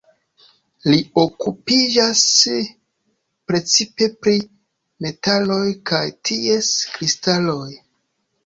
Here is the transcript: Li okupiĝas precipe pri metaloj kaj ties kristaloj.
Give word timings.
Li 0.91 0.95
okupiĝas 1.23 2.23
precipe 3.51 4.09
pri 4.23 4.35
metaloj 5.07 5.63
kaj 5.91 6.03
ties 6.31 6.73
kristaloj. 6.97 7.71